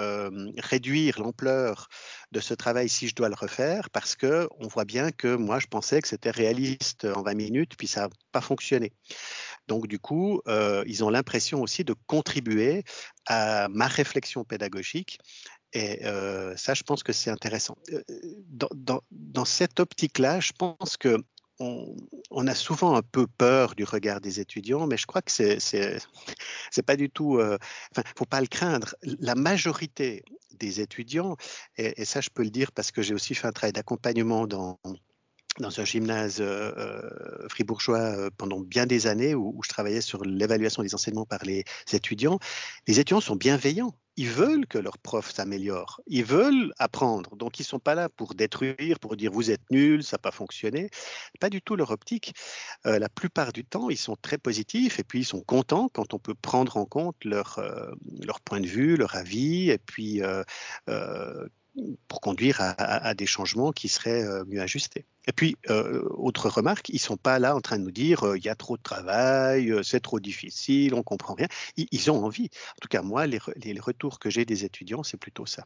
réduire 0.59 1.21
l'ampleur 1.21 1.89
de 2.33 2.41
ce 2.41 2.55
travail 2.55 2.89
si 2.89 3.09
je 3.09 3.15
dois 3.15 3.29
le 3.29 3.35
refaire 3.35 3.91
parce 3.91 4.17
que 4.17 4.49
on 4.59 4.69
voit 4.69 4.85
bien 4.85 5.11
que 5.11 5.35
moi 5.35 5.59
je 5.59 5.67
pensais 5.67 6.01
que 6.01 6.09
c'était 6.09 6.31
réaliste 6.31 7.05
en 7.05 7.23
20 7.23 7.35
minutes 7.35 7.73
puis 7.77 7.87
ça 7.87 8.03
n'a 8.03 8.09
pas 8.33 8.41
fonctionné. 8.41 8.93
Donc 9.69 9.87
du 9.87 9.99
coup, 9.99 10.41
ils 10.87 11.05
ont 11.05 11.11
l'impression 11.11 11.63
aussi 11.63 11.85
de 11.85 11.95
contribuer 12.07 12.85
à 13.27 13.69
ma 13.69 13.87
réflexion 13.87 14.45
pédagogique 14.45 15.19
et 15.73 16.01
ça, 16.57 16.75
je 16.75 16.83
pense 16.83 17.03
que 17.03 17.13
c'est 17.13 17.31
intéressant. 17.31 17.77
Dans, 18.49 19.45
cette 19.45 19.81
optique-là, 19.81 20.41
je 20.41 20.53
pense 20.53 20.97
que 20.97 21.17
on, 21.61 22.47
a 22.47 22.55
souvent 22.55 22.97
un 22.97 23.03
peu 23.03 23.27
peur 23.27 23.75
du 23.75 23.85
regard 23.85 24.21
des 24.21 24.41
étudiants, 24.41 24.87
mais 24.87 24.97
je 24.97 25.07
crois 25.07 25.23
que 25.23 25.31
c'est 25.31 25.59
pas 26.87 26.97
du 26.97 27.11
tout. 27.11 27.39
Euh, 27.39 27.59
enfin, 27.93 28.03
faut 28.17 28.25
pas 28.25 28.41
le 28.41 28.47
craindre. 28.47 28.95
La 29.03 29.35
majorité 29.35 30.25
des 30.59 30.81
étudiants, 30.81 31.37
et, 31.77 32.05
ça 32.05 32.21
je 32.21 32.31
peux 32.31 32.43
le 32.43 32.51
dire 32.51 32.73
parce 32.73 32.91
que 32.91 33.03
j'ai 33.03 33.15
aussi 33.15 33.35
fait 33.35 33.47
un 33.47 33.53
travail 33.53 33.73
d'accompagnement 33.73 34.47
dans 34.47 34.79
un 35.61 35.85
gymnase 35.85 36.41
euh, 36.41 36.73
euh, 36.77 37.49
fribourgeois 37.49 38.31
pendant 38.37 38.61
bien 38.61 38.87
des 38.87 39.07
années 39.07 39.35
où 39.35 39.61
je 39.63 39.69
travaillais 39.69 40.01
sur 40.01 40.25
l'évaluation 40.25 40.83
des 40.83 40.95
enseignements 40.95 41.27
par 41.27 41.45
les 41.45 41.65
étudiants. 41.93 42.39
Les 42.87 43.01
étudiants 43.01 43.21
sont 43.21 43.37
bienveillants 43.37 43.95
ils 44.21 44.29
veulent 44.29 44.67
que 44.67 44.77
leur 44.77 44.99
prof 44.99 45.33
s'améliore, 45.33 46.03
ils 46.07 46.27
veulent 46.27 46.75
apprendre. 46.79 47.37
Donc, 47.37 47.59
ils 47.59 47.63
ne 47.63 47.69
sont 47.69 47.79
pas 47.79 47.95
là 47.95 48.11
pour 48.11 48.35
détruire, 48.35 48.99
pour 48.99 49.17
dire 49.17 49.33
vous 49.33 49.51
êtes 49.51 49.63
nul, 49.71 50.05
ça 50.05 50.17
n'a 50.17 50.19
pas 50.19 50.31
fonctionné. 50.31 50.91
Pas 51.41 51.49
du 51.49 51.63
tout 51.63 51.75
leur 51.75 51.91
optique. 51.91 52.35
Euh, 52.85 52.99
la 52.99 53.09
plupart 53.09 53.51
du 53.51 53.65
temps, 53.65 53.89
ils 53.89 53.97
sont 53.97 54.17
très 54.21 54.37
positifs 54.37 54.99
et 54.99 55.05
puis 55.05 55.21
ils 55.21 55.25
sont 55.25 55.41
contents 55.41 55.89
quand 55.89 56.13
on 56.13 56.19
peut 56.19 56.35
prendre 56.35 56.77
en 56.77 56.85
compte 56.85 57.17
leur, 57.25 57.61
euh, 57.61 57.93
leur 58.23 58.43
point 58.43 58.61
de 58.61 58.67
vue, 58.67 58.95
leur 58.97 59.15
avis 59.15 59.71
et 59.71 59.79
puis 59.79 60.23
euh, 60.23 60.45
pour 62.09 62.21
conduire 62.21 62.59
à, 62.61 63.15
des 63.15 63.27
changements 63.27 63.73
qui 63.73 63.89
seraient 63.89 64.23
euh, 64.23 64.45
mieux 64.47 64.61
ajustés. 64.61 65.05
Et 65.27 65.33
puis, 65.33 65.57
euh, 65.69 66.03
autre 66.17 66.49
remarque, 66.49 66.89
ils 66.89 66.95
ne 66.95 67.01
sont 67.01 67.17
pas 67.17 67.39
là 67.39 67.55
en 67.55 67.61
train 67.61 67.79
de 67.79 67.85
nous 67.85 67.91
dire 67.91 68.25
euh, 68.25 68.39
il 68.39 68.45
y 68.45 68.49
a 68.49 68.55
trop 68.55 68.77
de 68.77 68.83
travail, 68.83 69.73
c'est 69.83 70.01
trop 70.01 70.21
difficile, 70.21 70.95
on 70.95 71.03
comprend 71.03 71.35
rien. 71.35 71.47
Ils, 71.77 72.11
ont 72.11 72.25
envie. 72.25 72.51
En 72.73 72.81
tout 72.81 72.89
cas, 72.89 73.03
moi, 73.03 73.27
les, 73.27 73.39
les 73.63 73.81
retours 73.81 74.19
que 74.19 74.31
j'ai 74.31 74.45
des 74.45 74.65
étudiants, 74.65 75.03
c'est 75.03 75.17
plutôt 75.17 75.47
ça. 75.47 75.65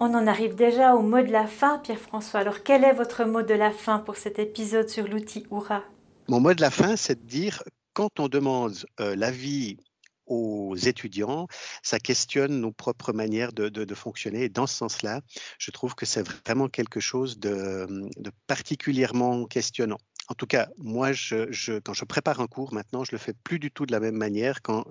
On 0.00 0.12
en 0.12 0.26
arrive 0.26 0.56
déjà 0.56 0.94
au 0.94 1.02
mot 1.02 1.22
de 1.22 1.30
la 1.30 1.46
fin, 1.46 1.78
Pierre-François. 1.78 2.40
Alors, 2.40 2.62
quel 2.62 2.84
est 2.84 2.92
votre 2.92 3.24
mot 3.24 3.42
de 3.42 3.54
la 3.54 3.70
fin 3.70 3.98
pour 3.98 4.16
cet 4.16 4.38
épisode 4.38 4.88
sur 4.88 5.06
l'outil 5.06 5.46
Oura? 5.50 5.82
Mon 6.28 6.40
mot 6.40 6.52
de 6.52 6.60
la 6.60 6.70
fin, 6.70 6.96
c'est 6.96 7.22
de 7.22 7.26
dire 7.26 7.62
quand 7.92 8.18
on 8.18 8.28
demande 8.28 8.74
l'avis 8.98 9.78
aux 10.26 10.74
étudiants, 10.76 11.46
ça 11.82 11.98
questionne 11.98 12.60
nos 12.60 12.72
propres 12.72 13.12
manières 13.12 13.52
de, 13.52 13.94
fonctionner. 13.94 14.44
Et 14.44 14.48
dans 14.48 14.66
ce 14.66 14.74
sens-là, 14.74 15.20
je 15.58 15.70
trouve 15.70 15.94
que 15.94 16.06
c'est 16.06 16.26
vraiment 16.46 16.68
quelque 16.68 17.00
chose 17.00 17.38
de 17.38 18.10
particulièrement 18.46 19.44
questionnant. 19.46 19.98
En 20.28 20.34
tout 20.34 20.46
cas, 20.46 20.68
moi, 20.78 21.10
quand 21.10 21.92
je 21.92 22.04
prépare 22.04 22.40
un 22.40 22.46
cours 22.46 22.72
maintenant, 22.72 23.04
je 23.04 23.12
le 23.12 23.18
fais 23.18 23.34
plus 23.34 23.58
du 23.58 23.70
tout 23.70 23.84
de 23.84 23.92
la 23.92 24.00
même 24.00 24.16
manière 24.16 24.62
quand 24.62 24.86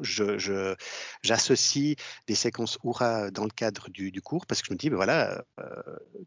j'associe 1.24 1.96
des 2.28 2.36
séquences 2.36 2.78
Oura 2.84 3.32
dans 3.32 3.44
le 3.44 3.50
cadre 3.50 3.90
du, 3.90 4.12
cours 4.22 4.46
parce 4.46 4.62
que 4.62 4.68
je 4.68 4.74
me 4.74 4.78
dis, 4.78 4.92
ben 4.92 4.96
voilà, 4.96 5.44
euh, 5.60 5.66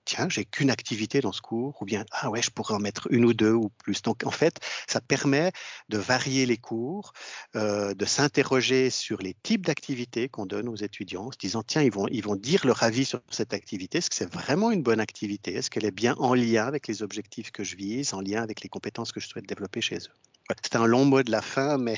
tiens, 0.05 0.29
j'ai 0.29 0.45
qu'une 0.45 0.71
activité 0.71 1.21
dans 1.21 1.31
ce 1.31 1.41
cours, 1.41 1.81
ou 1.81 1.85
bien, 1.85 2.05
ah 2.11 2.31
ouais, 2.31 2.43
je 2.43 2.51
pourrais 2.51 2.75
en 2.75 2.81
mettre 2.81 3.07
une 3.13 3.25
ou 3.25 3.33
deux 3.33 3.53
ou 3.53 3.69
plus. 3.69 4.03
Donc, 4.03 4.25
en 4.25 4.33
fait, 4.33 4.59
ça 4.89 5.01
permet 5.01 5.53
de 5.89 5.99
varier 5.99 6.45
les 6.45 6.57
cours, 6.57 7.13
euh, 7.55 7.95
de 7.95 8.05
s'interroger 8.05 8.91
sur 8.91 9.19
les 9.23 9.35
types 9.35 9.65
d'activités 9.65 10.29
qu'on 10.29 10.47
donne 10.47 10.69
aux 10.69 10.77
étudiants, 10.77 11.27
en 11.27 11.33
se 11.33 11.39
disant, 11.39 11.63
tiens, 11.63 11.83
ils 11.83 11.93
vont, 11.93 12.09
ils 12.09 12.23
vont 12.25 12.37
dire 12.37 12.67
leur 12.67 12.83
avis 12.83 13.05
sur 13.05 13.21
cette 13.31 13.55
activité. 13.55 13.99
Est-ce 13.99 14.11
que 14.11 14.17
c'est 14.17 14.33
vraiment 14.33 14.73
une 14.73 14.83
bonne 14.83 15.01
activité? 15.01 15.55
Est-ce 15.55 15.71
qu'elle 15.71 15.85
est 15.85 15.91
bien 15.91 16.17
en 16.19 16.35
lien 16.35 16.67
avec 16.67 16.89
les 16.89 17.03
objectifs 17.03 17.53
que 17.53 17.63
je 17.63 17.77
vise, 17.77 18.13
en 18.13 18.21
lien 18.21 18.43
avec 18.43 18.63
les 18.63 18.69
compétences 18.69 18.96
ce 19.05 19.13
que 19.13 19.21
je 19.21 19.29
souhaite 19.29 19.47
développer 19.47 19.81
chez 19.81 19.97
eux. 19.97 20.55
C'était 20.63 20.77
un 20.77 20.87
long 20.87 21.05
mot 21.05 21.23
de 21.23 21.31
la 21.31 21.43
fin, 21.43 21.79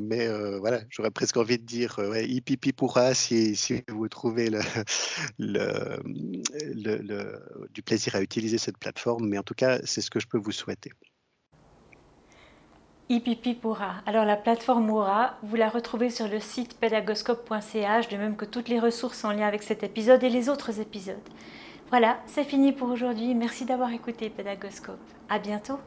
mais, 0.00 0.28
euh, 0.28 0.58
voilà, 0.58 0.80
j'aurais 0.90 1.10
presque 1.10 1.36
envie 1.36 1.58
de 1.58 1.64
dire 1.64 1.98
euh, 1.98 2.10
ouais, 2.10 2.28
pourra 2.76 3.14
si, 3.14 3.56
vous 3.88 4.08
trouvez 4.08 4.50
du 5.38 5.58
plaisir 7.82 8.14
à 8.14 8.22
utiliser 8.22 8.58
cette 8.58 8.78
plateforme, 8.78 9.28
mais 9.28 9.38
en 9.38 9.42
tout 9.42 9.54
cas, 9.54 9.78
c'est 9.84 10.00
ce 10.00 10.10
que 10.10 10.20
je 10.20 10.26
peux 10.26 10.38
vous 10.38 10.52
souhaiter. 10.52 10.92
Hipipi 13.10 13.52
pourra. 13.52 13.96
Alors 14.06 14.24
la 14.24 14.36
plateforme 14.36 14.88
Oura, 14.88 15.36
vous 15.42 15.56
la 15.56 15.68
retrouvez 15.68 16.08
sur 16.08 16.26
le 16.26 16.40
site 16.40 16.78
pédagoscope.ch, 16.78 18.08
de 18.08 18.16
même 18.16 18.34
que 18.34 18.46
toutes 18.46 18.70
les 18.70 18.80
ressources 18.80 19.24
en 19.24 19.32
lien 19.32 19.46
avec 19.46 19.62
cet 19.62 19.82
épisode 19.82 20.24
et 20.24 20.30
les 20.30 20.48
autres 20.48 20.80
épisodes. 20.80 21.16
Voilà, 21.94 22.18
c'est 22.26 22.42
fini 22.42 22.72
pour 22.72 22.88
aujourd'hui. 22.88 23.36
Merci 23.36 23.64
d'avoir 23.66 23.92
écouté 23.92 24.28
Pédagoscope. 24.28 24.98
À 25.28 25.38
bientôt. 25.38 25.78